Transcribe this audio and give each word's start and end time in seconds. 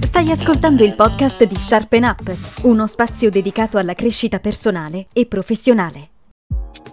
Stai 0.00 0.30
ascoltando 0.30 0.84
il 0.84 0.94
podcast 0.94 1.44
di 1.44 1.54
Sharpen 1.54 2.04
Up, 2.04 2.36
uno 2.64 2.86
spazio 2.86 3.30
dedicato 3.30 3.78
alla 3.78 3.94
crescita 3.94 4.40
personale 4.40 5.06
e 5.12 5.26
professionale. 5.26 6.10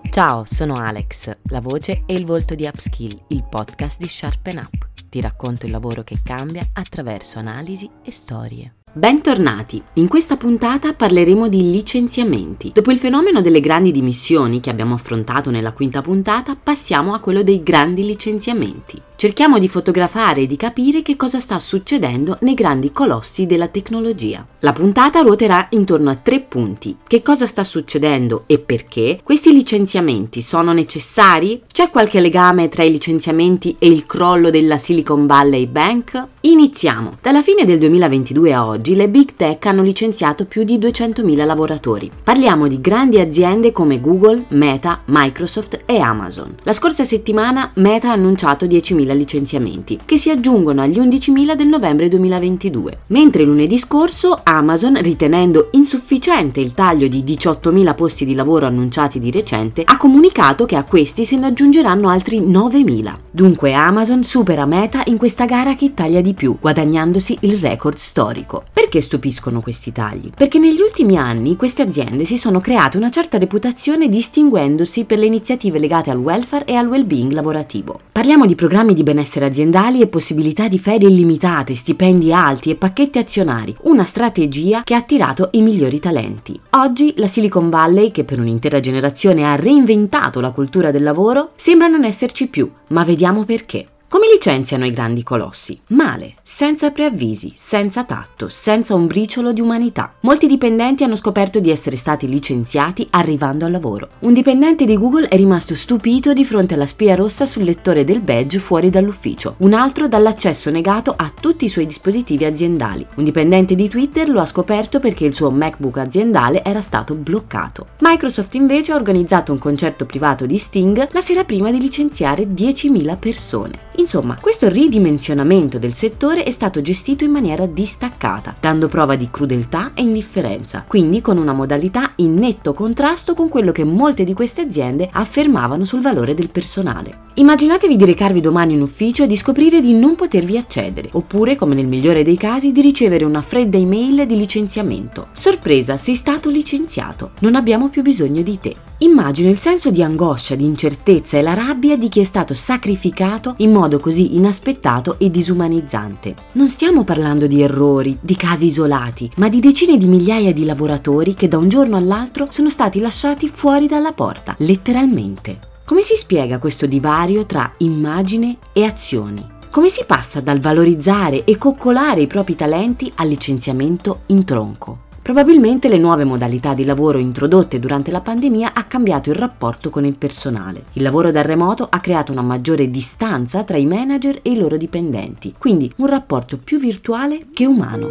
Ciao, 0.10 0.46
sono 0.46 0.76
Alex, 0.76 1.32
la 1.50 1.60
voce 1.60 2.04
e 2.06 2.14
il 2.14 2.24
volto 2.24 2.56
di 2.56 2.66
Upskill, 2.66 3.26
il 3.30 3.44
podcast 3.44 4.00
di 4.00 4.08
Sharpen 4.08 4.58
Up. 4.58 4.88
Ti 5.10 5.20
racconto 5.20 5.66
il 5.66 5.72
lavoro 5.72 6.04
che 6.04 6.20
cambia 6.24 6.66
attraverso 6.72 7.40
analisi 7.40 7.90
e 8.02 8.12
storie. 8.12 8.76
Bentornati! 8.98 9.84
In 9.96 10.07
questa 10.07 10.38
puntata 10.38 10.93
parleremo 10.93 11.50
di 11.50 11.70
licenziamenti. 11.70 12.71
Dopo 12.73 12.91
il 12.91 12.98
fenomeno 12.98 13.41
delle 13.41 13.60
grandi 13.60 13.91
dimissioni 13.91 14.61
che 14.61 14.70
abbiamo 14.70 14.93
affrontato 14.93 15.51
nella 15.51 15.74
quinta 15.74 16.01
puntata, 16.01 16.56
passiamo 16.56 17.14
a 17.14 17.20
quello 17.20 17.43
dei 17.43 17.61
grandi 17.61 18.06
licenziamenti. 18.06 19.01
Cerchiamo 19.18 19.60
di 19.60 19.69
fotografare 19.69 20.42
e 20.42 20.47
di 20.47 20.57
capire 20.57 21.01
che 21.01 21.15
cosa 21.15 21.39
sta 21.39 21.57
succedendo 21.57 22.37
nei 22.42 22.54
grandi 22.54 22.92
colossi 22.92 23.46
della 23.46 23.69
tecnologia. 23.69 24.46
La 24.60 24.73
puntata 24.73 25.21
ruoterà 25.21 25.68
intorno 25.71 26.10
a 26.10 26.15
tre 26.15 26.42
punti. 26.42 26.97
Che 27.01 27.21
cosa 27.21 27.46
sta 27.46 27.64
succedendo 27.64 28.43
e 28.46 28.59
perché? 28.59 29.21
Questi 29.23 29.54
licenziamenti 29.54 30.42
sono 30.42 30.73
necessari? 30.73 31.61
C'è 31.65 31.92
qualche 31.92 32.20
legame 32.20 32.67
tra 32.67 32.83
i 32.83 32.92
licenziamenti 32.92 33.78
e 33.80 33.88
il 33.88 34.06
crollo 34.06 34.50
della 34.50 34.78
Silicon 34.78 35.25
Valley 35.28 35.66
Bank? 35.67 36.28
Iniziamo. 36.42 37.17
Dalla 37.22 37.42
fine 37.42 37.64
del 37.64 37.80
2022 37.80 38.53
a 38.53 38.67
oggi 38.67 38.95
le 38.95 39.08
big 39.08 39.36
tech 39.36 39.66
hanno 39.66 39.81
licenziato 39.81 40.45
più 40.45 40.64
di 40.64 40.78
200.000 40.78 41.45
lavoratori. 41.45 42.11
Parliamo 42.23 42.67
di 42.67 42.81
grandi 42.81 43.20
aziende 43.20 43.72
come 43.72 44.02
Google, 44.02 44.44
Meta, 44.50 45.02
Microsoft 45.06 45.84
e 45.86 46.00
Amazon. 46.00 46.56
La 46.64 46.73
scorsa 46.73 47.03
settimana 47.03 47.72
Meta 47.75 48.09
ha 48.09 48.14
annunciato 48.14 48.66
10.000 48.66 49.05
licenziamenti, 49.14 50.00
che 50.06 50.17
si 50.17 50.30
aggiungono 50.30 50.81
agli 50.81 51.00
11.000 51.00 51.56
del 51.56 51.67
novembre 51.67 52.08
2022, 52.08 53.00
mentre 53.08 53.44
lunedì 53.44 53.78
scorso 53.78 54.39
Amazon, 54.44 55.00
ritenendo 55.02 55.70
insufficiente 55.72 56.59
il 56.59 56.73
taglio 56.73 57.08
di 57.08 57.23
18.000 57.23 57.95
posti 57.95 58.25
di 58.25 58.34
lavoro 58.34 58.66
annunciati 58.66 59.20
di 59.20 59.31
recente, 59.31 59.84
ha 59.86 59.97
comunicato 59.97 60.66
che 60.66 60.75
a 60.75 60.84
questi 60.84 61.25
se 61.25 61.38
ne 61.38 61.47
aggiungeranno 61.47 62.09
altri 62.09 62.39
9.000. 62.39 63.14
Dunque 63.30 63.73
Amazon 63.73 64.23
supera 64.23 64.66
Meta 64.66 65.03
in 65.06 65.17
questa 65.17 65.45
gara 65.45 65.75
che 65.75 65.94
taglia 65.94 66.22
di 66.22 66.34
più, 66.34 66.58
guadagnandosi 66.59 67.38
il 67.42 67.59
record 67.59 67.97
storico. 67.97 68.64
Perché 68.72 69.02
stupiscono 69.02 69.62
questi 69.62 69.92
tagli? 69.92 70.30
Perché 70.36 70.58
negli 70.58 70.80
ultimi 70.80 71.17
anni 71.17 71.56
queste 71.56 71.81
aziende 71.81 72.25
si 72.25 72.38
sono 72.38 72.62
create 72.62 72.97
una 72.97 73.09
certa 73.09 73.38
reputazione 73.38 74.08
distinguendosi 74.09 75.03
per 75.03 75.19
le 75.19 75.25
iniziative 75.25 75.80
legate 75.80 76.09
al 76.09 76.17
welfare 76.17 76.66
e 76.66 76.75
al 76.75 76.88
well-being 76.88 77.31
lavorativo. 77.31 78.00
Parliamo 78.12 78.45
di 78.45 78.56
programmi 78.56 78.94
di 78.96 79.04
benessere 79.04 79.46
aziendali 79.46 80.02
e 80.02 80.08
possibilità 80.08 80.68
di 80.68 80.80
ferie 80.80 81.10
illimitate, 81.10 81.76
stipendi 81.76 82.34
alti 82.34 82.72
e 82.72 82.76
pacchetti 82.76 83.20
azionari, 83.20 83.76
una 83.82 84.04
strategia 84.04 84.82
che 84.84 84.96
ha 84.96 84.98
attirato 84.98 85.50
i 85.52 85.62
migliori 85.62 86.00
talenti. 86.00 86.60
Oggi 86.72 87.14
la 87.18 87.28
Silicon 87.28 87.70
Valley, 87.70 88.10
che 88.10 88.24
per 88.24 88.40
un'intera 88.40 88.80
generazione 88.80 89.46
ha 89.46 89.56
reinventato 89.56 90.40
la 90.40 90.50
cultura 90.50 90.90
del 90.90 91.04
lavoro, 91.04 91.52
sembra 91.56 91.86
non 91.86 92.04
esserci 92.04 92.48
più, 92.48 92.68
ma 92.88 93.04
vediamo 93.04 93.44
perché. 93.44 93.86
Come 94.08 94.25
licenziano 94.36 94.86
i 94.86 94.91
grandi 94.91 95.23
colossi? 95.23 95.80
Male, 95.88 96.33
senza 96.44 96.91
preavvisi, 96.91 97.53
senza 97.55 98.03
tatto, 98.03 98.50
senza 98.50 98.94
un 98.94 99.08
briciolo 99.08 99.53
di 99.53 99.61
umanità. 99.61 100.14
Molti 100.22 100.45
dipendenti 100.45 101.05
hanno 101.05 101.16
scoperto 101.16 101.61
di 101.61 101.72
essere 101.72 101.95
stati 101.95 102.28
licenziati 102.28 103.08
arrivando 103.11 103.63
al 103.63 103.72
lavoro. 103.72 104.09
Un 104.19 104.33
dipendente 104.33 104.83
di 104.83 104.97
Google 104.97 105.30
è 105.30 105.38
rimasto 105.38 105.73
stupito 105.73 106.33
di 106.33 106.44
fronte 106.44 106.73
alla 106.73 106.86
spia 106.86 107.16
rossa 107.16 107.45
sul 107.45 107.63
lettore 107.63 108.03
del 108.03 108.19
badge 108.19 108.59
fuori 108.59 108.89
dall'ufficio, 108.89 109.56
un 109.59 109.73
altro 109.73 110.09
dall'accesso 110.09 110.69
negato 110.69 111.13
a 111.16 111.31
tutti 111.34 111.63
i 111.63 111.69
suoi 111.69 111.85
dispositivi 111.85 112.44
aziendali. 112.44 113.07
Un 113.16 113.24
dipendente 113.24 113.74
di 113.74 113.88
Twitter 113.88 114.28
lo 114.28 114.41
ha 114.41 114.45
scoperto 114.45 115.00
perché 115.00 115.24
il 115.24 115.34
suo 115.34 115.50
MacBook 115.50 115.97
aziendale 115.97 116.62
era 116.62 116.81
stato 116.81 117.16
bloccato. 117.16 117.88
Microsoft 118.00 118.53
invece 118.56 118.91
ha 118.91 118.95
organizzato 118.95 119.53
un 119.53 119.59
concerto 119.59 120.06
privato 120.06 120.45
di 120.45 120.57
Sting 120.57 121.07
la 121.12 121.22
sera 121.22 121.45
prima 121.45 121.72
di 121.72 121.79
licenziare 121.79 122.44
10.000 122.44 123.18
persone. 123.18 123.84
Insomma, 123.95 124.25
questo 124.34 124.68
ridimensionamento 124.68 125.78
del 125.78 125.94
settore 125.94 126.41
è 126.41 126.50
stato 126.50 126.81
gestito 126.81 127.24
in 127.24 127.30
maniera 127.30 127.68
distaccata, 127.68 128.56
dando 128.59 128.88
prova 128.88 129.16
di 129.16 129.30
crudeltà 129.30 129.91
e 129.94 130.02
indifferenza, 130.02 130.84
quindi 130.88 131.22
con 131.22 131.38
una 131.38 131.53
modalità 131.53 132.13
in 132.16 132.34
netto 132.34 132.74
contrasto 132.74 133.36
con 133.36 133.47
quello 133.47 133.72
che 133.72 133.84
molte 133.84 134.24
di 134.24 134.34
queste 134.34 134.62
aziende 134.62 135.08
affermavano 135.12 135.84
sul 135.84 136.02
valore 136.02 136.34
del 136.34 136.50
personale. 136.50 137.19
Immaginatevi 137.36 137.97
di 137.97 138.06
recarvi 138.06 138.41
domani 138.41 138.74
in 138.74 138.81
ufficio 138.81 139.24
e 139.24 139.28
di 139.28 139.36
scoprire 139.36 139.81
di 139.81 139.94
non 139.94 140.16
potervi 140.16 140.57
accedere, 140.57 141.09
oppure, 141.12 141.56
come 141.56 141.75
nel 141.75 141.86
migliore 141.86 142.24
dei 142.24 142.38
casi, 142.38 142.72
di 142.72 142.81
ricevere 142.81 143.25
una 143.25 143.42
fredda 143.42 143.78
email 143.78 144.25
di 144.25 144.38
licenziamento. 144.38 145.28
Sorpresa, 145.34 145.97
sei 145.97 146.16
stato 146.16 146.50
licenziato, 146.50 147.31
non 147.42 147.56
abbiamo 147.56 147.90
più 147.90 148.02
bisogno 148.02 148.42
di 148.42 148.59
te. 148.59 148.75
Immagino 149.00 149.50
il 149.50 149.59
senso 149.59 149.92
di 149.92 150.02
angoscia, 150.02 150.56
di 150.56 150.63
incertezza 150.63 151.38
e 151.38 151.42
la 151.42 151.53
rabbia 151.53 151.97
di 151.97 152.07
chi 152.07 152.22
è 152.22 152.24
stato 152.24 152.53
sacrificato 152.53 153.56
in 153.57 153.74
modo 153.74 154.00
così 154.00 154.15
inaspettato 154.22 155.18
e 155.20 155.30
disumanizzante. 155.30 156.36
Non 156.53 156.68
stiamo 156.68 157.03
parlando 157.03 157.48
di 157.48 157.62
errori, 157.62 158.18
di 158.22 158.36
casi 158.36 158.68
isolati, 158.68 159.30
ma 159.38 159.50
di 159.50 159.59
decine 159.59 159.98
di 159.98 160.08
migliaia 160.08 160.53
di 160.53 160.66
lavoratori 160.66 161.34
che 161.34 161.48
da 161.48 161.58
un 161.58 161.70
giorno 161.70 161.98
all'altro 161.98 162.48
sono 162.50 162.70
stati 162.70 163.00
lasciati 163.00 163.48
fuori 163.48 163.88
dalla 163.88 164.12
porta, 164.12 164.56
letteralmente. 164.59 165.59
Come 165.86 166.02
si 166.02 166.16
spiega 166.16 166.59
questo 166.59 166.86
divario 166.86 167.46
tra 167.46 167.72
immagine 167.78 168.58
e 168.74 168.84
azioni? 168.84 169.54
Come 169.70 169.90
si 169.90 170.04
passa 170.06 170.40
dal 170.40 170.59
valorizzare 170.59 171.44
e 171.44 171.58
coccolare 171.58 172.22
i 172.22 172.28
propri 172.28 172.56
talenti 172.56 173.12
al 173.16 173.28
licenziamento 173.28 174.22
in 174.28 174.46
tronco? 174.46 175.05
Probabilmente 175.25 175.88
le 175.88 175.97
nuove 175.97 176.24
modalità 176.24 176.75
di 176.75 176.86
lavoro 176.86 177.18
introdotte 177.18 177.80
durante 177.80 178.12
la 178.12 178.22
pandemia 178.22 178.74
ha 178.75 178.84
cambiato 178.84 179.31
il 179.31 179.36
rapporto 179.36 179.90
con 179.90 180.06
il 180.06 180.16
personale. 180.16 180.84
Il 180.94 181.02
lavoro 181.02 181.31
da 181.31 181.41
remoto 181.41 181.88
ha 181.90 182.00
creato 182.00 182.31
una 182.31 182.44
maggiore 182.44 182.91
distanza 182.91 183.63
tra 183.63 183.75
i 183.75 183.88
manager 183.88 184.38
e 184.44 184.52
i 184.52 184.56
loro 184.56 184.78
dipendenti, 184.78 185.56
quindi 185.58 185.91
un 185.96 186.06
rapporto 186.06 186.59
più 186.59 186.78
virtuale 186.78 187.47
che 187.52 187.66
umano. 187.66 188.09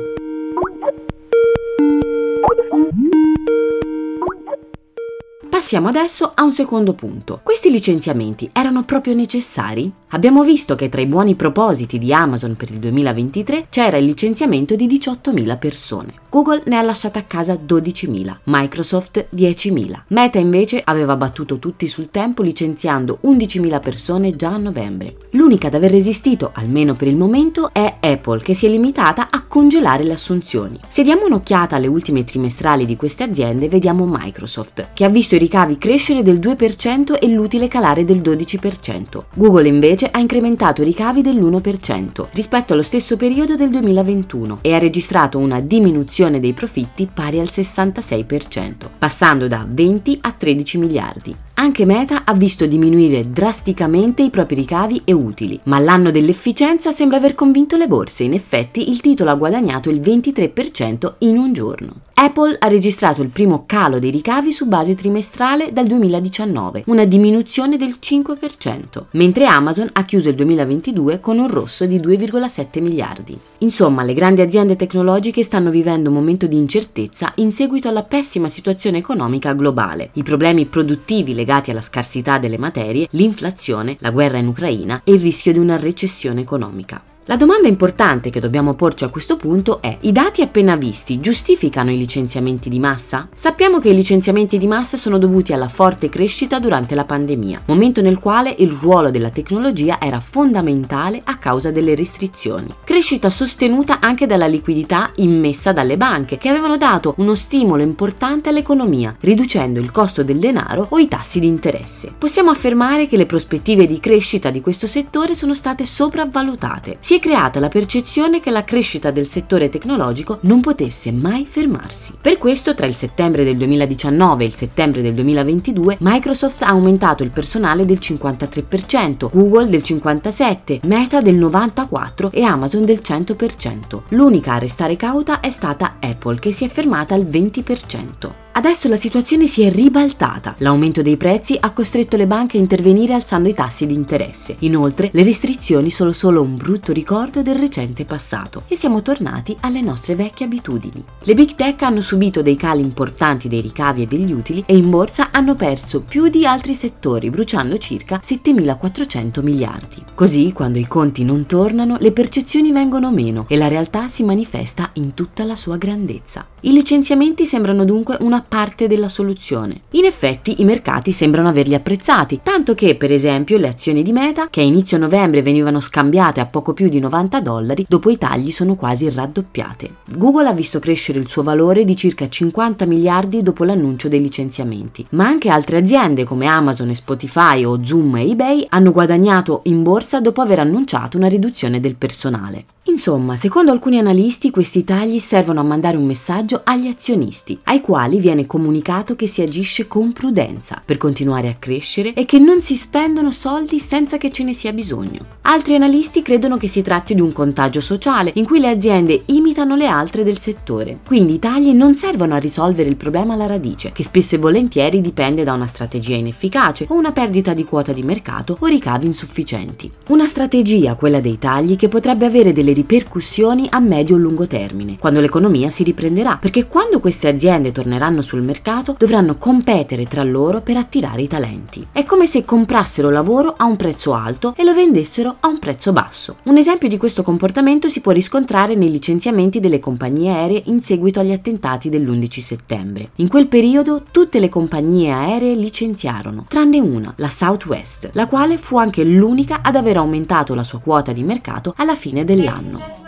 Passiamo 5.54 5.86
adesso 5.86 6.32
a 6.34 6.42
un 6.42 6.52
secondo 6.52 6.94
punto. 6.94 7.38
Questi 7.44 7.70
licenziamenti 7.70 8.50
erano 8.52 8.82
proprio 8.82 9.14
necessari? 9.14 9.88
Abbiamo 10.08 10.42
visto 10.42 10.74
che 10.74 10.88
tra 10.88 11.00
i 11.00 11.06
buoni 11.06 11.36
propositi 11.36 11.96
di 11.98 12.12
Amazon 12.12 12.56
per 12.56 12.70
il 12.70 12.78
2023 12.78 13.66
c'era 13.70 13.96
il 13.96 14.04
licenziamento 14.04 14.74
di 14.74 14.88
18.000 14.88 15.58
persone. 15.58 16.14
Google 16.28 16.62
ne 16.66 16.76
ha 16.76 16.82
lasciate 16.82 17.20
a 17.20 17.22
casa 17.22 17.54
12.000, 17.54 18.38
Microsoft 18.44 19.28
10.000. 19.32 20.02
Meta 20.08 20.38
invece 20.38 20.82
aveva 20.84 21.14
battuto 21.14 21.60
tutti 21.60 21.86
sul 21.86 22.10
tempo 22.10 22.42
licenziando 22.42 23.20
11.000 23.24 23.80
persone 23.80 24.34
già 24.34 24.50
a 24.50 24.56
novembre. 24.56 25.16
L'unica 25.30 25.68
ad 25.68 25.74
aver 25.74 25.92
resistito, 25.92 26.50
almeno 26.52 26.94
per 26.94 27.06
il 27.06 27.16
momento, 27.16 27.72
è 27.72 27.98
Apple 28.00 28.40
che 28.40 28.54
si 28.54 28.66
è 28.66 28.68
limitata 28.68 29.28
a 29.30 29.44
congelare 29.46 30.02
le 30.02 30.12
assunzioni. 30.14 30.80
Se 30.88 31.04
diamo 31.04 31.26
un'occhiata 31.26 31.76
alle 31.76 31.86
ultime 31.86 32.24
trimestrali 32.24 32.84
di 32.84 32.96
queste 32.96 33.22
aziende, 33.22 33.68
vediamo 33.68 34.04
Microsoft, 34.04 34.88
che 34.92 35.04
ha 35.04 35.08
visto 35.08 35.36
i 35.36 35.38
ricavi 35.44 35.76
crescere 35.76 36.22
del 36.22 36.38
2% 36.38 37.18
e 37.20 37.28
l'utile 37.28 37.68
calare 37.68 38.04
del 38.06 38.20
12%. 38.20 39.24
Google 39.34 39.68
invece 39.68 40.08
ha 40.10 40.18
incrementato 40.18 40.80
i 40.80 40.86
ricavi 40.86 41.20
dell'1% 41.20 42.28
rispetto 42.32 42.72
allo 42.72 42.82
stesso 42.82 43.16
periodo 43.18 43.54
del 43.54 43.68
2021 43.68 44.60
e 44.62 44.74
ha 44.74 44.78
registrato 44.78 45.38
una 45.38 45.60
diminuzione 45.60 46.40
dei 46.40 46.54
profitti 46.54 47.06
pari 47.12 47.40
al 47.40 47.48
66%, 47.50 48.72
passando 48.96 49.46
da 49.46 49.66
20 49.68 50.18
a 50.22 50.32
13 50.32 50.78
miliardi. 50.78 51.36
Anche 51.56 51.86
Meta 51.86 52.24
ha 52.24 52.34
visto 52.34 52.66
diminuire 52.66 53.30
drasticamente 53.30 54.22
i 54.22 54.30
propri 54.30 54.56
ricavi 54.56 55.02
e 55.04 55.12
utili, 55.12 55.60
ma 55.64 55.78
l'anno 55.78 56.10
dell'efficienza 56.10 56.90
sembra 56.90 57.18
aver 57.18 57.36
convinto 57.36 57.76
le 57.76 57.86
borse. 57.86 58.24
In 58.24 58.32
effetti 58.32 58.90
il 58.90 59.00
titolo 59.00 59.30
ha 59.30 59.34
guadagnato 59.36 59.88
il 59.88 60.00
23% 60.00 61.14
in 61.18 61.38
un 61.38 61.52
giorno. 61.52 61.92
Apple 62.16 62.56
ha 62.58 62.68
registrato 62.68 63.22
il 63.22 63.28
primo 63.28 63.64
calo 63.66 63.98
dei 63.98 64.10
ricavi 64.10 64.50
su 64.50 64.66
base 64.66 64.94
trimestrale 64.94 65.72
dal 65.72 65.86
2019, 65.86 66.84
una 66.86 67.04
diminuzione 67.04 67.76
del 67.76 67.98
5%, 68.00 69.04
mentre 69.12 69.46
Amazon 69.46 69.90
ha 69.92 70.04
chiuso 70.04 70.30
il 70.30 70.34
2022 70.36 71.20
con 71.20 71.38
un 71.38 71.48
rosso 71.48 71.86
di 71.86 71.98
2,7 71.98 72.80
miliardi. 72.80 73.38
Insomma, 73.58 74.04
le 74.04 74.14
grandi 74.14 74.40
aziende 74.40 74.76
tecnologiche 74.76 75.42
stanno 75.42 75.70
vivendo 75.70 76.08
un 76.08 76.14
momento 76.14 76.46
di 76.46 76.56
incertezza 76.56 77.32
in 77.36 77.52
seguito 77.52 77.88
alla 77.88 78.04
pessima 78.04 78.48
situazione 78.48 78.98
economica 78.98 79.52
globale. 79.52 80.10
I 80.14 80.22
problemi 80.22 80.66
produttivi 80.66 81.34
legati 81.34 81.43
alla 81.70 81.80
scarsità 81.80 82.38
delle 82.38 82.58
materie, 82.58 83.08
l'inflazione, 83.10 83.96
la 84.00 84.10
guerra 84.10 84.38
in 84.38 84.48
Ucraina 84.48 85.02
e 85.04 85.12
il 85.12 85.20
rischio 85.20 85.52
di 85.52 85.58
una 85.58 85.76
recessione 85.76 86.40
economica. 86.40 87.13
La 87.26 87.36
domanda 87.36 87.68
importante 87.68 88.28
che 88.28 88.38
dobbiamo 88.38 88.74
porci 88.74 89.04
a 89.04 89.08
questo 89.08 89.36
punto 89.36 89.80
è: 89.80 89.96
i 90.00 90.12
dati 90.12 90.42
appena 90.42 90.76
visti 90.76 91.20
giustificano 91.20 91.90
i 91.90 91.96
licenziamenti 91.96 92.68
di 92.68 92.78
massa? 92.78 93.28
Sappiamo 93.34 93.78
che 93.78 93.88
i 93.88 93.94
licenziamenti 93.94 94.58
di 94.58 94.66
massa 94.66 94.98
sono 94.98 95.16
dovuti 95.16 95.54
alla 95.54 95.68
forte 95.68 96.10
crescita 96.10 96.58
durante 96.58 96.94
la 96.94 97.06
pandemia, 97.06 97.62
momento 97.64 98.02
nel 98.02 98.18
quale 98.18 98.54
il 98.58 98.70
ruolo 98.70 99.10
della 99.10 99.30
tecnologia 99.30 99.98
era 100.02 100.20
fondamentale 100.20 101.22
a 101.24 101.38
causa 101.38 101.70
delle 101.70 101.94
restrizioni. 101.94 102.66
Crescita 102.84 103.30
sostenuta 103.30 104.00
anche 104.00 104.26
dalla 104.26 104.46
liquidità 104.46 105.10
immessa 105.16 105.72
dalle 105.72 105.96
banche, 105.96 106.36
che 106.36 106.50
avevano 106.50 106.76
dato 106.76 107.14
uno 107.16 107.34
stimolo 107.34 107.80
importante 107.80 108.50
all'economia, 108.50 109.16
riducendo 109.20 109.80
il 109.80 109.90
costo 109.90 110.22
del 110.22 110.38
denaro 110.38 110.88
o 110.90 110.98
i 110.98 111.08
tassi 111.08 111.40
di 111.40 111.46
interesse. 111.46 112.12
Possiamo 112.18 112.50
affermare 112.50 113.06
che 113.06 113.16
le 113.16 113.24
prospettive 113.24 113.86
di 113.86 113.98
crescita 113.98 114.50
di 114.50 114.60
questo 114.60 114.86
settore 114.86 115.34
sono 115.34 115.54
state 115.54 115.86
sopravvalutate. 115.86 116.98
È 117.14 117.20
creata 117.20 117.60
la 117.60 117.68
percezione 117.68 118.40
che 118.40 118.50
la 118.50 118.64
crescita 118.64 119.12
del 119.12 119.28
settore 119.28 119.68
tecnologico 119.68 120.38
non 120.40 120.60
potesse 120.60 121.12
mai 121.12 121.46
fermarsi. 121.46 122.14
Per 122.20 122.38
questo, 122.38 122.74
tra 122.74 122.86
il 122.86 122.96
settembre 122.96 123.44
del 123.44 123.56
2019 123.56 124.42
e 124.42 124.46
il 124.48 124.54
settembre 124.54 125.00
del 125.00 125.14
2022, 125.14 125.98
Microsoft 126.00 126.62
ha 126.62 126.70
aumentato 126.70 127.22
il 127.22 127.30
personale 127.30 127.84
del 127.84 127.98
53%, 128.00 129.28
Google 129.30 129.68
del 129.68 129.82
57%, 129.82 130.80
Meta 130.88 131.20
del 131.20 131.38
94% 131.38 132.30
e 132.32 132.42
Amazon 132.42 132.84
del 132.84 132.98
100%. 133.00 134.02
L'unica 134.08 134.54
a 134.54 134.58
restare 134.58 134.96
cauta 134.96 135.38
è 135.38 135.50
stata 135.50 135.98
Apple, 136.00 136.40
che 136.40 136.50
si 136.50 136.64
è 136.64 136.68
fermata 136.68 137.14
al 137.14 137.24
20%. 137.24 138.43
Adesso 138.56 138.86
la 138.86 138.94
situazione 138.94 139.48
si 139.48 139.62
è 139.62 139.70
ribaltata. 139.70 140.54
L'aumento 140.58 141.02
dei 141.02 141.16
prezzi 141.16 141.56
ha 141.58 141.72
costretto 141.72 142.16
le 142.16 142.28
banche 142.28 142.56
a 142.56 142.60
intervenire 142.60 143.12
alzando 143.12 143.48
i 143.48 143.52
tassi 143.52 143.84
di 143.84 143.94
interesse. 143.94 144.54
Inoltre, 144.60 145.10
le 145.12 145.24
restrizioni 145.24 145.90
sono 145.90 146.12
solo 146.12 146.40
un 146.40 146.54
brutto 146.54 146.92
ricordo 146.92 147.42
del 147.42 147.56
recente 147.56 148.04
passato 148.04 148.62
e 148.68 148.76
siamo 148.76 149.02
tornati 149.02 149.56
alle 149.58 149.80
nostre 149.80 150.14
vecchie 150.14 150.46
abitudini. 150.46 151.02
Le 151.24 151.34
big 151.34 151.56
tech 151.56 151.82
hanno 151.82 152.00
subito 152.00 152.42
dei 152.42 152.54
cali 152.54 152.80
importanti 152.80 153.48
dei 153.48 153.60
ricavi 153.60 154.02
e 154.02 154.06
degli 154.06 154.30
utili 154.30 154.62
e 154.66 154.76
in 154.76 154.88
borsa 154.88 155.30
hanno 155.32 155.56
perso 155.56 156.02
più 156.02 156.28
di 156.28 156.46
altri 156.46 156.74
settori, 156.74 157.30
bruciando 157.30 157.76
circa 157.76 158.20
7.400 158.24 159.42
miliardi. 159.42 159.96
Così, 160.14 160.52
quando 160.52 160.78
i 160.78 160.86
conti 160.86 161.24
non 161.24 161.46
tornano, 161.46 161.96
le 161.98 162.12
percezioni 162.12 162.70
vengono 162.70 163.10
meno 163.10 163.46
e 163.48 163.56
la 163.56 163.66
realtà 163.66 164.06
si 164.06 164.22
manifesta 164.22 164.90
in 164.94 165.12
tutta 165.12 165.44
la 165.44 165.56
sua 165.56 165.76
grandezza. 165.76 166.46
I 166.60 166.72
licenziamenti 166.72 167.46
sembrano 167.46 167.84
dunque 167.84 168.16
una 168.20 168.42
parte 168.46 168.86
della 168.86 169.08
soluzione. 169.08 169.82
In 169.90 170.04
effetti 170.04 170.60
i 170.60 170.64
mercati 170.64 171.10
sembrano 171.10 171.48
averli 171.48 171.74
apprezzati, 171.74 172.40
tanto 172.42 172.74
che 172.74 172.94
per 172.94 173.10
esempio 173.10 173.58
le 173.58 173.68
azioni 173.68 174.02
di 174.02 174.12
Meta, 174.12 174.48
che 174.48 174.60
a 174.60 174.64
inizio 174.64 174.98
novembre 174.98 175.42
venivano 175.42 175.80
scambiate 175.80 176.40
a 176.40 176.46
poco 176.46 176.72
più 176.72 176.88
di 176.88 177.00
90 177.00 177.40
dollari, 177.40 177.86
dopo 177.88 178.10
i 178.10 178.18
tagli 178.18 178.50
sono 178.50 178.76
quasi 178.76 179.08
raddoppiate. 179.08 179.90
Google 180.10 180.48
ha 180.48 180.52
visto 180.52 180.78
crescere 180.78 181.18
il 181.18 181.28
suo 181.28 181.42
valore 181.42 181.84
di 181.84 181.96
circa 181.96 182.28
50 182.28 182.84
miliardi 182.86 183.42
dopo 183.42 183.64
l'annuncio 183.64 184.08
dei 184.08 184.20
licenziamenti, 184.20 185.06
ma 185.10 185.26
anche 185.26 185.48
altre 185.48 185.78
aziende 185.78 186.24
come 186.24 186.46
Amazon 186.46 186.90
e 186.90 186.94
Spotify 186.94 187.64
o 187.64 187.84
Zoom 187.84 188.16
e 188.16 188.30
eBay 188.30 188.66
hanno 188.68 188.92
guadagnato 188.92 189.62
in 189.64 189.82
borsa 189.82 190.20
dopo 190.20 190.40
aver 190.40 190.58
annunciato 190.58 191.16
una 191.16 191.28
riduzione 191.28 191.80
del 191.80 191.96
personale. 191.96 192.66
Insomma, 192.86 193.36
secondo 193.36 193.72
alcuni 193.72 193.98
analisti 193.98 194.50
questi 194.50 194.84
tagli 194.84 195.18
servono 195.18 195.60
a 195.60 195.62
mandare 195.62 195.96
un 195.96 196.04
messaggio 196.04 196.60
agli 196.64 196.86
azionisti, 196.86 197.58
ai 197.64 197.80
quali 197.80 198.20
viene 198.20 198.33
comunicato 198.46 199.14
che 199.16 199.26
si 199.26 199.40
agisce 199.40 199.86
con 199.86 200.12
prudenza 200.12 200.82
per 200.84 200.98
continuare 200.98 201.48
a 201.48 201.56
crescere 201.58 202.12
e 202.14 202.24
che 202.24 202.38
non 202.38 202.60
si 202.60 202.76
spendono 202.76 203.30
soldi 203.30 203.78
senza 203.78 204.18
che 204.18 204.30
ce 204.30 204.42
ne 204.42 204.52
sia 204.52 204.72
bisogno. 204.72 205.24
Altri 205.42 205.74
analisti 205.74 206.22
credono 206.22 206.56
che 206.56 206.68
si 206.68 206.82
tratti 206.82 207.14
di 207.14 207.20
un 207.20 207.32
contagio 207.32 207.80
sociale 207.80 208.32
in 208.34 208.44
cui 208.44 208.58
le 208.58 208.68
aziende 208.68 209.22
imitano 209.26 209.76
le 209.76 209.86
altre 209.86 210.24
del 210.24 210.38
settore. 210.38 210.98
Quindi 211.06 211.34
i 211.34 211.38
tagli 211.38 211.70
non 211.70 211.94
servono 211.94 212.34
a 212.34 212.38
risolvere 212.38 212.88
il 212.88 212.96
problema 212.96 213.34
alla 213.34 213.46
radice, 213.46 213.92
che 213.92 214.02
spesso 214.02 214.34
e 214.34 214.38
volentieri 214.38 215.00
dipende 215.00 215.44
da 215.44 215.52
una 215.52 215.66
strategia 215.66 216.16
inefficace 216.16 216.86
o 216.88 216.94
una 216.94 217.12
perdita 217.12 217.54
di 217.54 217.64
quota 217.64 217.92
di 217.92 218.02
mercato 218.02 218.56
o 218.58 218.66
ricavi 218.66 219.06
insufficienti. 219.06 219.90
Una 220.08 220.26
strategia, 220.26 220.94
quella 220.96 221.20
dei 221.20 221.38
tagli, 221.38 221.76
che 221.76 221.88
potrebbe 221.88 222.26
avere 222.26 222.52
delle 222.52 222.72
ripercussioni 222.72 223.66
a 223.70 223.78
medio-lungo 223.78 224.46
termine, 224.46 224.98
quando 224.98 225.20
l'economia 225.20 225.68
si 225.68 225.82
riprenderà, 225.82 226.38
perché 226.40 226.66
quando 226.66 227.00
queste 227.00 227.28
aziende 227.28 227.72
torneranno 227.72 228.22
sul 228.24 228.42
mercato 228.42 228.96
dovranno 228.98 229.36
competere 229.36 230.06
tra 230.06 230.24
loro 230.24 230.60
per 230.60 230.76
attirare 230.76 231.22
i 231.22 231.28
talenti. 231.28 231.86
È 231.92 232.02
come 232.04 232.26
se 232.26 232.44
comprassero 232.44 233.10
lavoro 233.10 233.54
a 233.56 233.64
un 233.64 233.76
prezzo 233.76 234.14
alto 234.14 234.54
e 234.56 234.64
lo 234.64 234.74
vendessero 234.74 235.36
a 235.38 235.46
un 235.46 235.60
prezzo 235.60 235.92
basso. 235.92 236.38
Un 236.44 236.56
esempio 236.56 236.88
di 236.88 236.96
questo 236.96 237.22
comportamento 237.22 237.88
si 237.88 238.00
può 238.00 238.10
riscontrare 238.10 238.74
nei 238.74 238.90
licenziamenti 238.90 239.60
delle 239.60 239.78
compagnie 239.78 240.32
aeree 240.32 240.62
in 240.66 240.82
seguito 240.82 241.20
agli 241.20 241.32
attentati 241.32 241.88
dell'11 241.88 242.40
settembre. 242.40 243.10
In 243.16 243.28
quel 243.28 243.46
periodo 243.46 244.02
tutte 244.10 244.40
le 244.40 244.48
compagnie 244.48 245.12
aeree 245.12 245.54
licenziarono, 245.54 246.46
tranne 246.48 246.80
una, 246.80 247.12
la 247.18 247.28
Southwest, 247.28 248.10
la 248.14 248.26
quale 248.26 248.58
fu 248.58 248.76
anche 248.78 249.04
l'unica 249.04 249.60
ad 249.62 249.76
aver 249.76 249.98
aumentato 249.98 250.54
la 250.54 250.64
sua 250.64 250.80
quota 250.80 251.12
di 251.12 251.22
mercato 251.22 251.74
alla 251.76 251.94
fine 251.94 252.24
dell'anno 252.24 253.03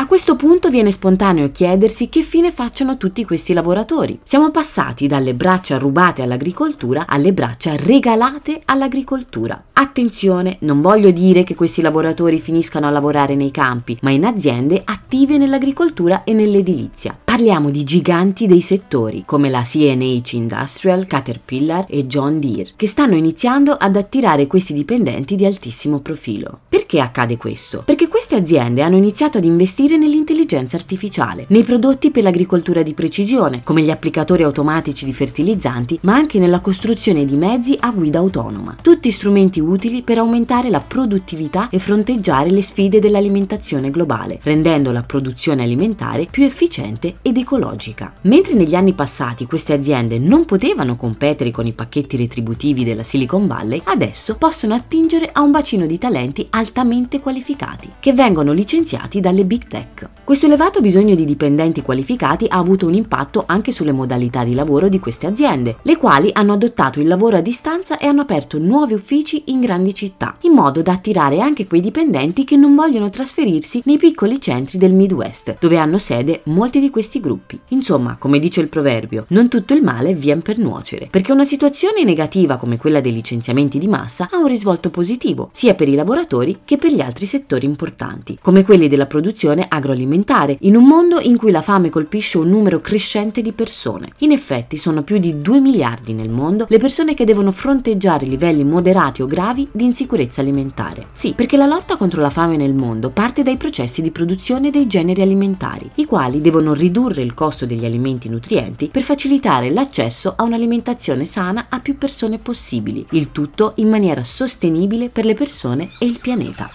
A 0.00 0.06
questo 0.06 0.34
punto 0.34 0.70
viene 0.70 0.92
spontaneo 0.92 1.50
chiedersi 1.50 2.08
che 2.08 2.22
fine 2.22 2.50
facciano 2.50 2.96
tutti 2.96 3.22
questi 3.26 3.52
lavoratori. 3.52 4.18
Siamo 4.22 4.50
passati 4.50 5.06
dalle 5.06 5.34
braccia 5.34 5.76
rubate 5.76 6.22
all'agricoltura 6.22 7.04
alle 7.06 7.34
braccia 7.34 7.76
regalate 7.76 8.62
all'agricoltura. 8.64 9.62
Attenzione, 9.80 10.58
non 10.60 10.82
voglio 10.82 11.10
dire 11.10 11.42
che 11.42 11.54
questi 11.54 11.80
lavoratori 11.80 12.38
finiscano 12.38 12.86
a 12.86 12.90
lavorare 12.90 13.34
nei 13.34 13.50
campi, 13.50 13.96
ma 14.02 14.10
in 14.10 14.26
aziende 14.26 14.82
attive 14.84 15.38
nell'agricoltura 15.38 16.22
e 16.24 16.34
nell'edilizia. 16.34 17.18
Parliamo 17.24 17.70
di 17.70 17.82
giganti 17.84 18.46
dei 18.46 18.60
settori 18.60 19.22
come 19.24 19.48
la 19.48 19.62
CNH 19.62 20.32
Industrial, 20.32 21.06
Caterpillar 21.06 21.86
e 21.88 22.06
John 22.06 22.38
Deere, 22.38 22.72
che 22.76 22.86
stanno 22.86 23.14
iniziando 23.14 23.72
ad 23.72 23.96
attirare 23.96 24.46
questi 24.46 24.74
dipendenti 24.74 25.34
di 25.34 25.46
altissimo 25.46 26.00
profilo. 26.00 26.58
Perché 26.68 27.00
accade 27.00 27.38
questo? 27.38 27.82
Perché 27.86 28.08
queste 28.08 28.36
aziende 28.36 28.82
hanno 28.82 28.96
iniziato 28.96 29.38
ad 29.38 29.44
investire 29.44 29.96
nell'intelligenza 29.96 30.76
artificiale, 30.76 31.46
nei 31.48 31.62
prodotti 31.62 32.10
per 32.10 32.24
l'agricoltura 32.24 32.82
di 32.82 32.92
precisione, 32.92 33.62
come 33.64 33.80
gli 33.80 33.90
applicatori 33.90 34.42
automatici 34.42 35.06
di 35.06 35.14
fertilizzanti, 35.14 36.00
ma 36.02 36.16
anche 36.16 36.38
nella 36.38 36.60
costruzione 36.60 37.24
di 37.24 37.36
mezzi 37.36 37.78
a 37.80 37.90
guida 37.92 38.18
autonoma. 38.18 38.76
Tutti 38.82 39.10
strumenti 39.10 39.60
utili 39.70 40.02
per 40.02 40.18
aumentare 40.18 40.68
la 40.68 40.80
produttività 40.80 41.68
e 41.70 41.78
fronteggiare 41.78 42.50
le 42.50 42.62
sfide 42.62 42.98
dell'alimentazione 42.98 43.90
globale, 43.90 44.40
rendendo 44.42 44.90
la 44.92 45.02
produzione 45.02 45.62
alimentare 45.62 46.26
più 46.30 46.44
efficiente 46.44 47.16
ed 47.22 47.36
ecologica. 47.36 48.12
Mentre 48.22 48.54
negli 48.54 48.74
anni 48.74 48.92
passati 48.94 49.46
queste 49.46 49.72
aziende 49.72 50.18
non 50.18 50.44
potevano 50.44 50.96
competere 50.96 51.50
con 51.50 51.66
i 51.66 51.72
pacchetti 51.72 52.16
retributivi 52.16 52.84
della 52.84 53.04
Silicon 53.04 53.46
Valley, 53.46 53.80
adesso 53.84 54.36
possono 54.36 54.74
attingere 54.74 55.30
a 55.32 55.42
un 55.42 55.50
bacino 55.52 55.86
di 55.86 55.98
talenti 55.98 56.46
altamente 56.50 57.20
qualificati, 57.20 57.90
che 58.00 58.12
vengono 58.12 58.52
licenziati 58.52 59.20
dalle 59.20 59.44
big 59.44 59.66
tech. 59.68 60.08
Questo 60.24 60.46
elevato 60.46 60.80
bisogno 60.80 61.14
di 61.14 61.24
dipendenti 61.24 61.82
qualificati 61.82 62.46
ha 62.48 62.58
avuto 62.58 62.86
un 62.86 62.94
impatto 62.94 63.44
anche 63.46 63.70
sulle 63.70 63.92
modalità 63.92 64.44
di 64.44 64.54
lavoro 64.54 64.88
di 64.88 64.98
queste 64.98 65.26
aziende, 65.26 65.76
le 65.82 65.96
quali 65.96 66.30
hanno 66.32 66.54
adottato 66.54 67.00
il 67.00 67.06
lavoro 67.06 67.36
a 67.36 67.40
distanza 67.40 67.98
e 67.98 68.06
hanno 68.06 68.22
aperto 68.22 68.58
nuovi 68.58 68.94
uffici 68.94 69.44
in 69.46 69.59
grandi 69.60 69.94
città, 69.94 70.36
in 70.40 70.52
modo 70.52 70.82
da 70.82 70.92
attirare 70.92 71.40
anche 71.40 71.66
quei 71.66 71.80
dipendenti 71.80 72.44
che 72.44 72.56
non 72.56 72.74
vogliono 72.74 73.10
trasferirsi 73.10 73.82
nei 73.84 73.98
piccoli 73.98 74.40
centri 74.40 74.78
del 74.78 74.94
Midwest, 74.94 75.58
dove 75.60 75.76
hanno 75.76 75.98
sede 75.98 76.40
molti 76.44 76.80
di 76.80 76.90
questi 76.90 77.20
gruppi. 77.20 77.58
Insomma, 77.68 78.16
come 78.18 78.38
dice 78.38 78.60
il 78.60 78.68
proverbio, 78.68 79.26
non 79.28 79.48
tutto 79.48 79.74
il 79.74 79.82
male 79.82 80.14
viene 80.14 80.40
per 80.40 80.58
nuocere, 80.58 81.08
perché 81.10 81.32
una 81.32 81.44
situazione 81.44 82.02
negativa 82.02 82.56
come 82.56 82.76
quella 82.78 83.00
dei 83.00 83.12
licenziamenti 83.12 83.78
di 83.78 83.88
massa 83.88 84.28
ha 84.32 84.38
un 84.38 84.46
risvolto 84.46 84.90
positivo, 84.90 85.50
sia 85.52 85.74
per 85.74 85.88
i 85.88 85.94
lavoratori 85.94 86.60
che 86.64 86.78
per 86.78 86.92
gli 86.92 87.00
altri 87.00 87.26
settori 87.26 87.66
importanti, 87.66 88.38
come 88.40 88.64
quelli 88.64 88.88
della 88.88 89.06
produzione 89.06 89.66
agroalimentare, 89.68 90.56
in 90.60 90.76
un 90.76 90.84
mondo 90.86 91.20
in 91.20 91.36
cui 91.36 91.50
la 91.50 91.62
fame 91.62 91.90
colpisce 91.90 92.38
un 92.38 92.48
numero 92.48 92.80
crescente 92.80 93.42
di 93.42 93.52
persone. 93.52 94.12
In 94.18 94.32
effetti 94.32 94.76
sono 94.76 95.02
più 95.02 95.18
di 95.18 95.40
2 95.40 95.60
miliardi 95.60 96.12
nel 96.12 96.30
mondo 96.30 96.66
le 96.68 96.78
persone 96.78 97.14
che 97.14 97.24
devono 97.24 97.50
fronteggiare 97.50 98.26
livelli 98.26 98.64
moderati 98.64 99.22
o 99.22 99.26
gravi 99.26 99.49
di 99.52 99.84
insicurezza 99.84 100.40
alimentare. 100.40 101.08
Sì, 101.12 101.34
perché 101.34 101.56
la 101.56 101.66
lotta 101.66 101.96
contro 101.96 102.20
la 102.20 102.30
fame 102.30 102.56
nel 102.56 102.74
mondo 102.74 103.10
parte 103.10 103.42
dai 103.42 103.56
processi 103.56 104.02
di 104.02 104.10
produzione 104.10 104.70
dei 104.70 104.86
generi 104.86 105.22
alimentari, 105.22 105.90
i 105.96 106.06
quali 106.06 106.40
devono 106.40 106.72
ridurre 106.72 107.22
il 107.22 107.34
costo 107.34 107.66
degli 107.66 107.84
alimenti 107.84 108.28
nutrienti 108.28 108.88
per 108.88 109.02
facilitare 109.02 109.70
l'accesso 109.70 110.34
a 110.36 110.42
un'alimentazione 110.44 111.24
sana 111.24 111.66
a 111.68 111.80
più 111.80 111.98
persone 111.98 112.38
possibili, 112.38 113.06
il 113.10 113.32
tutto 113.32 113.72
in 113.76 113.88
maniera 113.88 114.24
sostenibile 114.24 115.08
per 115.08 115.24
le 115.24 115.34
persone 115.34 115.90
e 115.98 116.06
il 116.06 116.18
pianeta. 116.20 116.70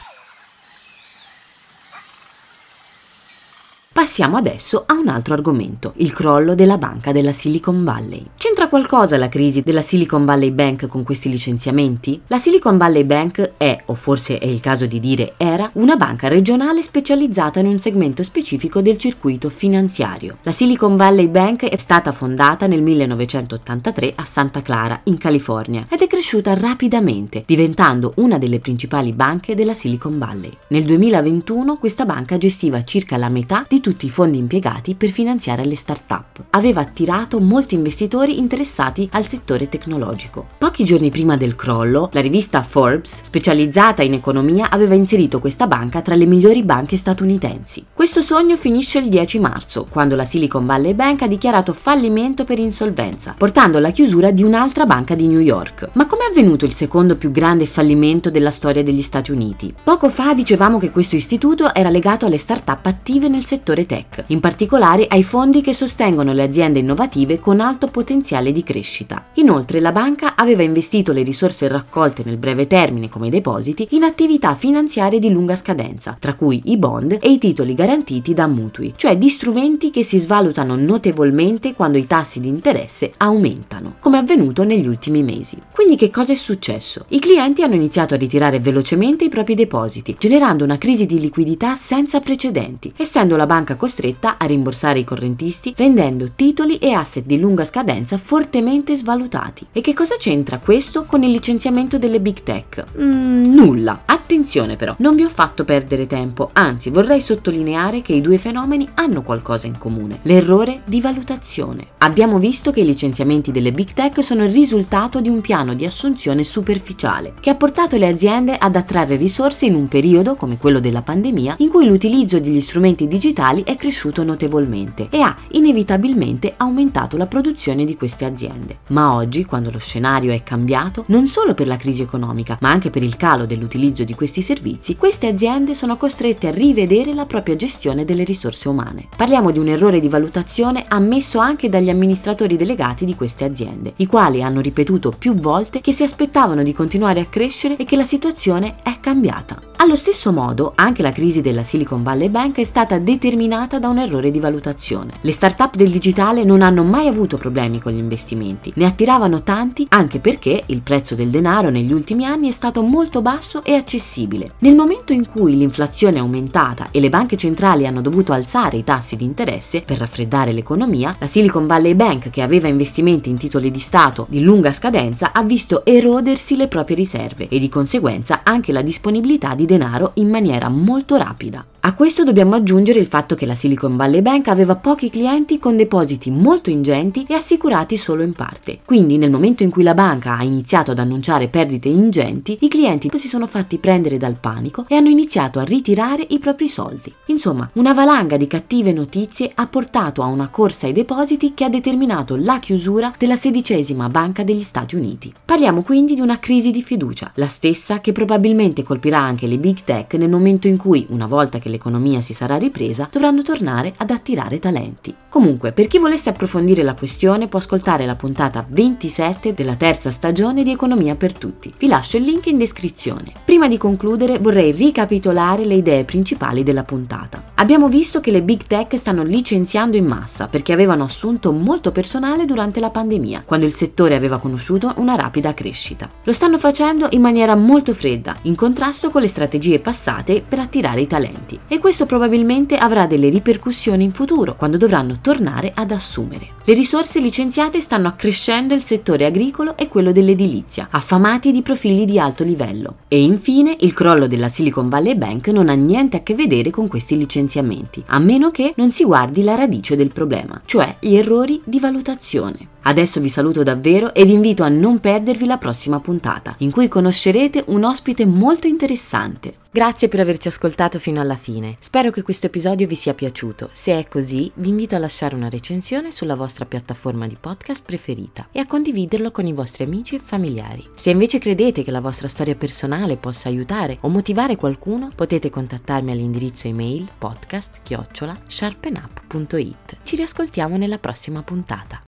Passiamo 3.95 4.35
adesso 4.35 4.83
a 4.85 4.93
un 4.95 5.07
altro 5.07 5.33
argomento, 5.35 5.93
il 5.97 6.11
crollo 6.11 6.53
della 6.53 6.77
banca 6.77 7.13
della 7.13 7.31
Silicon 7.31 7.85
Valley. 7.85 8.25
C'entra 8.55 8.71
qualcosa 8.71 9.17
la 9.17 9.27
crisi 9.27 9.63
della 9.63 9.81
Silicon 9.81 10.23
Valley 10.23 10.49
Bank 10.49 10.87
con 10.87 11.03
questi 11.03 11.29
licenziamenti? 11.29 12.21
La 12.27 12.37
Silicon 12.37 12.77
Valley 12.77 13.03
Bank 13.03 13.51
è, 13.57 13.77
o 13.87 13.95
forse 13.95 14.37
è 14.37 14.45
il 14.45 14.61
caso 14.61 14.85
di 14.85 15.01
dire 15.01 15.33
era, 15.35 15.69
una 15.73 15.97
banca 15.97 16.29
regionale 16.29 16.81
specializzata 16.81 17.59
in 17.59 17.65
un 17.65 17.79
segmento 17.79 18.23
specifico 18.23 18.81
del 18.81 18.97
circuito 18.97 19.49
finanziario. 19.49 20.37
La 20.43 20.53
Silicon 20.53 20.95
Valley 20.95 21.27
Bank 21.27 21.65
è 21.65 21.75
stata 21.75 22.13
fondata 22.13 22.65
nel 22.65 22.81
1983 22.81 24.13
a 24.15 24.23
Santa 24.23 24.61
Clara, 24.61 25.01
in 25.03 25.17
California, 25.17 25.85
ed 25.89 25.99
è 25.99 26.07
cresciuta 26.07 26.53
rapidamente, 26.53 27.43
diventando 27.45 28.13
una 28.15 28.37
delle 28.37 28.59
principali 28.59 29.11
banche 29.11 29.53
della 29.53 29.73
Silicon 29.73 30.17
Valley. 30.17 30.55
Nel 30.69 30.85
2021 30.85 31.75
questa 31.75 32.05
banca 32.05 32.37
gestiva 32.37 32.85
circa 32.85 33.17
la 33.17 33.27
metà 33.27 33.65
di 33.67 33.81
tutti 33.81 34.05
i 34.05 34.09
fondi 34.09 34.37
impiegati 34.37 34.95
per 34.95 35.09
finanziare 35.09 35.65
le 35.65 35.75
start-up. 35.75 36.41
Aveva 36.51 36.79
attirato 36.79 37.41
molti 37.41 37.75
investitori 37.75 38.43
interessati 38.45 39.09
al 39.11 39.25
settore 39.25 39.67
tecnologico. 39.67 40.45
Pochi 40.59 40.83
giorni 40.83 41.09
prima 41.09 41.35
del 41.35 41.55
crollo, 41.55 42.09
la 42.13 42.21
rivista 42.21 42.61
Forbes, 42.61 43.23
specializzata 43.23 44.03
in 44.03 44.13
economia, 44.13 44.69
aveva 44.69 44.93
inserito 44.93 45.39
questa 45.39 45.65
banca 45.65 46.01
tra 46.01 46.13
le 46.13 46.25
migliori 46.25 46.61
banche 46.61 46.95
statunitensi. 46.95 47.85
Questo 47.91 48.21
sogno 48.21 48.55
finisce 48.55 48.99
il 48.99 49.09
10 49.09 49.39
marzo, 49.39 49.87
quando 49.89 50.15
la 50.15 50.25
Silicon 50.25 50.65
Valley 50.65 50.93
Bank 50.93 51.23
ha 51.23 51.27
dichiarato 51.27 51.73
fallimento 51.73 52.43
per 52.43 52.59
insolvenza, 52.59 53.33
portando 53.35 53.79
alla 53.79 53.89
chiusura 53.89 54.29
di 54.29 54.43
un'altra 54.43 54.85
banca 54.85 55.15
di 55.15 55.25
New 55.25 55.39
York. 55.39 55.89
Ma 55.93 56.05
come 56.05 56.25
è 56.25 56.29
avvenuto 56.29 56.65
il 56.65 56.73
secondo 56.73 57.15
più 57.15 57.31
grande 57.31 57.65
fallimento 57.65 58.29
della 58.29 58.51
storia 58.51 58.83
degli 58.83 59.01
Stati 59.01 59.31
Uniti? 59.31 59.73
Poco 59.83 60.09
fa 60.09 60.33
dicevamo 60.35 60.77
che 60.77 60.91
questo 60.91 61.15
istituto 61.15 61.73
era 61.73 61.89
legato 61.89 62.27
alle 62.27 62.37
start-up 62.37 62.85
attive 62.85 63.27
nel 63.27 63.45
settore 63.45 63.87
tech, 63.87 64.25
in 64.27 64.39
particolare 64.39 65.07
ai 65.07 65.23
fondi 65.23 65.61
che 65.61 65.73
sostengono 65.73 66.31
le 66.31 66.43
aziende 66.43 66.79
innovative 66.79 67.39
con 67.39 67.59
alto 67.59 67.87
potenziale 67.87 68.33
di 68.41 68.63
crescita. 68.63 69.25
Inoltre 69.35 69.79
la 69.79 69.91
banca 69.91 70.35
aveva 70.35 70.63
investito 70.63 71.13
le 71.13 71.23
risorse 71.23 71.67
raccolte 71.67 72.23
nel 72.25 72.37
breve 72.37 72.67
termine 72.67 73.09
come 73.09 73.29
depositi 73.29 73.87
in 73.91 74.03
attività 74.03 74.53
finanziarie 74.55 75.19
di 75.19 75.29
lunga 75.29 75.55
scadenza, 75.55 76.15
tra 76.19 76.33
cui 76.35 76.61
i 76.65 76.77
bond 76.77 77.17
e 77.21 77.31
i 77.31 77.37
titoli 77.37 77.73
garantiti 77.73 78.33
da 78.33 78.47
mutui, 78.47 78.93
cioè 78.95 79.17
di 79.17 79.29
strumenti 79.29 79.89
che 79.89 80.03
si 80.03 80.19
svalutano 80.19 80.75
notevolmente 80.75 81.73
quando 81.73 81.97
i 81.97 82.07
tassi 82.07 82.39
di 82.39 82.47
interesse 82.47 83.13
aumentano, 83.17 83.95
come 83.99 84.17
avvenuto 84.17 84.63
negli 84.63 84.87
ultimi 84.87 85.23
mesi. 85.23 85.57
Quindi 85.71 85.95
che 85.95 86.09
cosa 86.09 86.33
è 86.33 86.35
successo? 86.35 87.05
I 87.09 87.19
clienti 87.19 87.63
hanno 87.63 87.75
iniziato 87.75 88.13
a 88.13 88.17
ritirare 88.17 88.59
velocemente 88.59 89.25
i 89.25 89.29
propri 89.29 89.55
depositi, 89.55 90.15
generando 90.17 90.63
una 90.63 90.77
crisi 90.77 91.05
di 91.05 91.19
liquidità 91.19 91.75
senza 91.75 92.19
precedenti, 92.19 92.93
essendo 92.95 93.35
la 93.35 93.45
banca 93.45 93.75
costretta 93.75 94.37
a 94.37 94.45
rimborsare 94.45 94.99
i 94.99 95.03
correntisti 95.03 95.73
vendendo 95.75 96.31
titoli 96.35 96.77
e 96.77 96.91
asset 96.91 97.25
di 97.25 97.39
lunga 97.39 97.63
scadenza 97.63 98.17
fortemente 98.25 98.95
svalutati. 98.95 99.67
E 99.71 99.81
che 99.81 99.93
cosa 99.93 100.15
c'entra 100.17 100.57
questo 100.57 101.05
con 101.05 101.21
il 101.21 101.29
licenziamento 101.29 101.99
delle 101.99 102.19
big 102.19 102.41
tech? 102.41 102.83
Mm, 102.99 103.43
nulla. 103.53 104.01
Attenzione 104.05 104.77
però, 104.77 104.95
non 104.97 105.15
vi 105.15 105.21
ho 105.21 105.29
fatto 105.29 105.63
perdere 105.63 106.07
tempo, 106.07 106.49
anzi 106.53 106.89
vorrei 106.89 107.21
sottolineare 107.21 108.01
che 108.01 108.13
i 108.13 108.21
due 108.21 108.39
fenomeni 108.39 108.89
hanno 108.95 109.21
qualcosa 109.21 109.67
in 109.67 109.77
comune, 109.77 110.21
l'errore 110.23 110.81
di 110.85 111.01
valutazione. 111.01 111.89
Abbiamo 111.99 112.39
visto 112.39 112.71
che 112.71 112.79
i 112.79 112.85
licenziamenti 112.85 113.51
delle 113.51 113.71
big 113.71 113.93
tech 113.93 114.23
sono 114.23 114.43
il 114.43 114.51
risultato 114.51 115.21
di 115.21 115.29
un 115.29 115.41
piano 115.41 115.75
di 115.75 115.85
assunzione 115.85 116.43
superficiale 116.43 117.33
che 117.39 117.51
ha 117.51 117.55
portato 117.55 117.95
le 117.95 118.07
aziende 118.07 118.57
ad 118.57 118.75
attrarre 118.75 119.17
risorse 119.17 119.67
in 119.67 119.75
un 119.75 119.87
periodo 119.87 120.35
come 120.35 120.57
quello 120.57 120.79
della 120.79 121.03
pandemia 121.03 121.57
in 121.59 121.69
cui 121.69 121.85
l'utilizzo 121.85 122.39
degli 122.39 122.59
strumenti 122.59 123.07
digitali 123.07 123.61
è 123.63 123.75
cresciuto 123.75 124.23
notevolmente 124.23 125.09
e 125.11 125.21
ha 125.21 125.35
inevitabilmente 125.51 126.55
aumentato 126.57 127.17
la 127.17 127.27
produzione 127.27 127.85
di 127.85 127.95
queste 127.95 128.14
aziende. 128.23 128.77
Ma 128.89 129.15
oggi, 129.15 129.43
quando 129.43 129.71
lo 129.71 129.79
scenario 129.79 130.31
è 130.31 130.43
cambiato, 130.43 131.03
non 131.07 131.27
solo 131.27 131.53
per 131.53 131.67
la 131.67 131.75
crisi 131.75 132.01
economica, 132.01 132.57
ma 132.61 132.69
anche 132.69 132.89
per 132.89 133.03
il 133.03 133.17
calo 133.17 133.45
dell'utilizzo 133.45 134.05
di 134.05 134.15
questi 134.15 134.41
servizi, 134.41 134.95
queste 134.95 135.27
aziende 135.27 135.73
sono 135.73 135.97
costrette 135.97 136.47
a 136.47 136.51
rivedere 136.51 137.13
la 137.13 137.25
propria 137.25 137.57
gestione 137.57 138.05
delle 138.05 138.23
risorse 138.23 138.69
umane. 138.69 139.07
Parliamo 139.15 139.51
di 139.51 139.59
un 139.59 139.67
errore 139.67 139.99
di 139.99 140.07
valutazione 140.07 140.85
ammesso 140.87 141.39
anche 141.39 141.67
dagli 141.67 141.89
amministratori 141.89 142.55
delegati 142.55 143.03
di 143.03 143.15
queste 143.15 143.43
aziende, 143.43 143.93
i 143.97 144.05
quali 144.05 144.41
hanno 144.43 144.61
ripetuto 144.61 145.09
più 145.11 145.33
volte 145.33 145.81
che 145.81 145.91
si 145.91 146.03
aspettavano 146.03 146.63
di 146.63 146.71
continuare 146.71 147.19
a 147.19 147.25
crescere 147.25 147.75
e 147.75 147.83
che 147.83 147.95
la 147.95 148.03
situazione 148.03 148.75
è 148.83 148.99
cambiata. 149.01 149.73
Allo 149.85 149.95
stesso 149.95 150.31
modo, 150.31 150.71
anche 150.73 151.03
la 151.03 151.11
crisi 151.11 151.41
della 151.41 151.61
Silicon 151.61 152.01
Valley 152.01 152.29
Bank 152.29 152.57
è 152.57 152.63
stata 152.63 152.97
determinata 152.97 153.77
da 153.77 153.87
un 153.87 153.99
errore 153.99 154.31
di 154.31 154.39
valutazione. 154.39 155.11
Le 155.21 155.31
start-up 155.31 155.75
del 155.75 155.91
digitale 155.91 156.43
non 156.43 156.63
hanno 156.63 156.83
mai 156.83 157.07
avuto 157.07 157.37
problemi 157.37 157.79
con 157.79 157.91
gli 157.91 157.99
investimenti, 157.99 158.73
ne 158.77 158.85
attiravano 158.87 159.43
tanti 159.43 159.85
anche 159.89 160.17
perché 160.17 160.63
il 160.65 160.81
prezzo 160.81 161.13
del 161.13 161.29
denaro 161.29 161.69
negli 161.69 161.93
ultimi 161.93 162.25
anni 162.25 162.47
è 162.47 162.51
stato 162.51 162.81
molto 162.81 163.21
basso 163.21 163.63
e 163.63 163.75
accessibile. 163.75 164.53
Nel 164.59 164.73
momento 164.73 165.13
in 165.13 165.29
cui 165.29 165.55
l'inflazione 165.55 166.17
è 166.17 166.21
aumentata 166.21 166.87
e 166.89 166.99
le 166.99 167.09
banche 167.09 167.37
centrali 167.37 167.85
hanno 167.85 168.01
dovuto 168.01 168.33
alzare 168.33 168.77
i 168.77 168.83
tassi 168.83 169.15
di 169.15 169.23
interesse 169.23 169.83
per 169.83 169.99
raffreddare 169.99 170.51
l'economia, 170.51 171.15
la 171.19 171.27
Silicon 171.27 171.67
Valley 171.67 171.93
Bank, 171.93 172.31
che 172.31 172.41
aveva 172.41 172.67
investimenti 172.67 173.29
in 173.29 173.37
titoli 173.37 173.69
di 173.69 173.77
Stato 173.79 174.25
di 174.31 174.41
lunga 174.41 174.73
scadenza, 174.73 175.31
ha 175.31 175.43
visto 175.43 175.85
erodersi 175.85 176.55
le 176.57 176.67
proprie 176.67 176.95
riserve 176.95 177.47
e 177.49 177.59
di 177.59 177.69
conseguenza 177.69 178.41
anche 178.41 178.71
la 178.71 178.81
disponibilità 178.81 179.53
di 179.53 179.65
denaro 179.65 179.73
in 180.15 180.29
maniera 180.29 180.69
molto 180.69 181.17
rapida. 181.17 181.65
A 181.85 181.93
questo 181.93 182.23
dobbiamo 182.23 182.55
aggiungere 182.55 182.99
il 182.99 183.05
fatto 183.05 183.35
che 183.35 183.45
la 183.45 183.53
Silicon 183.53 183.95
Valley 183.95 184.23
Bank 184.23 184.47
aveva 184.47 184.75
pochi 184.75 185.11
clienti 185.11 185.59
con 185.59 185.77
depositi 185.77 186.31
molto 186.31 186.71
ingenti 186.71 187.27
e 187.29 187.35
assicurati 187.35 187.95
solo 187.95 188.23
in 188.23 188.33
parte. 188.33 188.79
Quindi 188.83 189.19
nel 189.19 189.29
momento 189.29 189.61
in 189.61 189.69
cui 189.69 189.83
la 189.83 189.93
banca 189.93 190.35
ha 190.35 190.41
iniziato 190.41 190.89
ad 190.89 190.97
annunciare 190.97 191.47
perdite 191.47 191.87
ingenti, 191.87 192.57
i 192.61 192.69
clienti 192.69 193.11
si 193.13 193.27
sono 193.27 193.45
fatti 193.45 193.77
prendere 193.77 194.17
dal 194.17 194.39
panico 194.39 194.85
e 194.87 194.95
hanno 194.95 195.09
iniziato 195.09 195.59
a 195.59 195.63
ritirare 195.63 196.25
i 196.29 196.39
propri 196.39 196.67
soldi. 196.67 197.13
Insomma, 197.27 197.69
una 197.73 197.93
valanga 197.93 198.35
di 198.35 198.47
cattive 198.47 198.91
notizie 198.91 199.51
ha 199.53 199.67
portato 199.67 200.23
a 200.23 200.25
una 200.25 200.47
corsa 200.47 200.87
ai 200.87 200.91
depositi 200.91 201.53
che 201.53 201.65
ha 201.65 201.69
determinato 201.69 202.35
la 202.35 202.57
chiusura 202.57 203.13
della 203.15 203.35
sedicesima 203.35 204.09
banca 204.09 204.43
degli 204.43 204.63
Stati 204.63 204.95
Uniti. 204.95 205.31
Parliamo 205.45 205.83
quindi 205.83 206.15
di 206.15 206.21
una 206.21 206.39
crisi 206.39 206.71
di 206.71 206.81
fiducia, 206.81 207.31
la 207.35 207.47
stessa 207.47 207.99
che 207.99 208.11
probabilmente 208.11 208.81
colpirà 208.81 209.19
anche 209.19 209.45
le 209.45 209.59
big 209.59 209.83
tech 209.83 210.15
nel 210.15 210.29
momento 210.31 210.67
in 210.67 210.77
cui, 210.77 211.05
una 211.11 211.27
volta 211.27 211.59
che 211.59 211.73
l'economia 211.75 212.21
si 212.21 212.33
sarà 212.33 212.57
ripresa, 212.57 213.09
dovranno 213.11 213.41
tornare 213.41 213.93
ad 213.97 214.09
attirare 214.09 214.59
talenti. 214.59 215.13
Comunque, 215.29 215.73
per 215.73 215.87
chi 215.87 215.99
volesse 215.99 216.29
approfondire 216.29 216.81
la 216.81 216.93
questione 216.95 217.47
può 217.47 217.59
ascoltare 217.59 218.05
la 218.05 218.15
puntata 218.15 218.65
27 218.67 219.53
della 219.53 219.75
terza 219.75 220.09
stagione 220.09 220.63
di 220.63 220.71
Economia 220.71 221.15
per 221.15 221.37
tutti. 221.37 221.73
Vi 221.77 221.87
lascio 221.87 222.17
il 222.17 222.23
link 222.23 222.47
in 222.47 222.57
descrizione. 222.57 223.33
Prima 223.43 223.67
di 223.67 223.77
concludere 223.77 224.39
vorrei 224.39 224.71
ricapitolare 224.71 225.65
le 225.65 225.75
idee 225.75 226.05
principali 226.05 226.63
della 226.63 226.83
puntata. 226.83 227.51
Abbiamo 227.55 227.89
visto 227.89 228.21
che 228.21 228.31
le 228.31 228.43
big 228.43 228.63
tech 228.65 228.97
stanno 228.97 229.23
licenziando 229.23 229.97
in 229.97 230.05
massa 230.05 230.47
perché 230.47 230.71
avevano 230.71 231.03
assunto 231.03 231.51
molto 231.51 231.91
personale 231.91 232.45
durante 232.45 232.79
la 232.79 232.89
pandemia, 232.89 233.43
quando 233.45 233.65
il 233.65 233.73
settore 233.73 234.15
aveva 234.15 234.39
conosciuto 234.39 234.93
una 234.97 235.15
rapida 235.15 235.53
crescita. 235.53 236.09
Lo 236.23 236.31
stanno 236.31 236.57
facendo 236.57 237.07
in 237.11 237.21
maniera 237.21 237.55
molto 237.55 237.93
fredda, 237.93 238.35
in 238.43 238.55
contrasto 238.55 239.09
con 239.09 239.21
le 239.21 239.27
strategie 239.27 239.79
passate 239.79 240.43
per 240.47 240.59
attirare 240.59 241.01
i 241.01 241.07
talenti. 241.07 241.59
E 241.67 241.79
questo 241.79 242.05
probabilmente 242.05 242.77
avrà 242.77 243.07
delle 243.07 243.29
ripercussioni 243.29 244.03
in 244.03 244.11
futuro, 244.11 244.55
quando 244.55 244.77
dovranno 244.77 245.15
tornare 245.19 245.71
ad 245.73 245.91
assumere. 245.91 246.49
Le 246.63 246.73
risorse 246.73 247.19
licenziate 247.19 247.81
stanno 247.81 248.07
accrescendo 248.07 248.73
il 248.73 248.83
settore 248.83 249.25
agricolo 249.25 249.75
e 249.75 249.87
quello 249.87 250.11
dell'edilizia, 250.11 250.87
affamati 250.91 251.51
di 251.51 251.61
profili 251.61 252.05
di 252.05 252.19
alto 252.19 252.43
livello. 252.43 252.97
E 253.07 253.21
infine 253.21 253.75
il 253.79 253.93
crollo 253.93 254.27
della 254.27 254.49
Silicon 254.49 254.89
Valley 254.89 255.15
Bank 255.15 255.47
non 255.47 255.69
ha 255.69 255.73
niente 255.73 256.17
a 256.17 256.23
che 256.23 256.35
vedere 256.35 256.69
con 256.69 256.87
questi 256.87 257.17
licenziamenti, 257.17 258.03
a 258.07 258.19
meno 258.19 258.51
che 258.51 258.73
non 258.77 258.91
si 258.91 259.03
guardi 259.03 259.43
la 259.43 259.55
radice 259.55 259.95
del 259.95 260.11
problema, 260.11 260.61
cioè 260.65 260.97
gli 260.99 261.15
errori 261.15 261.61
di 261.63 261.79
valutazione. 261.79 262.73
Adesso 262.87 263.19
vi 263.19 263.29
saluto 263.29 263.63
davvero 263.63 264.13
e 264.13 264.25
vi 264.25 264.33
invito 264.33 264.61
a 264.61 264.69
non 264.69 264.99
perdervi 264.99 265.47
la 265.47 265.57
prossima 265.57 265.99
puntata, 265.99 266.53
in 266.59 266.69
cui 266.69 266.87
conoscerete 266.87 267.63
un 267.67 267.83
ospite 267.83 268.27
molto 268.27 268.67
interessante. 268.67 269.55
Grazie 269.71 270.07
per 270.07 270.19
averci 270.19 270.49
ascoltato 270.49 270.99
fino 270.99 271.19
alla 271.19 271.35
fine. 271.35 271.77
Spero 271.79 272.11
che 272.11 272.21
questo 272.21 272.45
episodio 272.45 272.85
vi 272.85 272.93
sia 272.93 273.15
piaciuto. 273.15 273.71
Se 273.73 273.97
è 273.97 274.07
così, 274.07 274.51
vi 274.55 274.69
invito 274.69 274.95
a 274.95 274.99
lasciare 274.99 275.33
una 275.33 275.49
recensione 275.49 276.11
sulla 276.11 276.35
vostra 276.35 276.65
piattaforma 276.65 277.25
di 277.25 277.35
podcast 277.39 277.81
preferita 277.83 278.49
e 278.51 278.59
a 278.59 278.67
condividerlo 278.67 279.31
con 279.31 279.47
i 279.47 279.53
vostri 279.53 279.83
amici 279.83 280.13
e 280.13 280.21
familiari. 280.23 280.87
Se 280.95 281.09
invece 281.09 281.39
credete 281.39 281.81
che 281.81 281.89
la 281.89 282.01
vostra 282.01 282.27
storia 282.27 282.53
personale 282.53 283.17
possa 283.17 283.49
aiutare 283.49 283.97
o 284.01 284.09
motivare 284.09 284.55
qualcuno, 284.55 285.09
potete 285.15 285.49
contattarmi 285.49 286.11
all'indirizzo 286.11 286.67
email 286.67 287.09
podcast-sharpenup.it. 287.17 289.97
Ci 290.03 290.15
riascoltiamo 290.15 290.77
nella 290.77 290.99
prossima 290.99 291.41
puntata. 291.41 292.03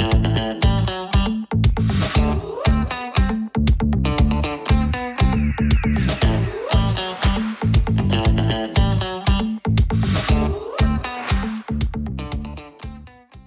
Thank 0.00 0.28
you. 0.28 0.39